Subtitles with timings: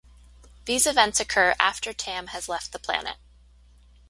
[0.65, 3.17] These events occur after Tam has left the planet.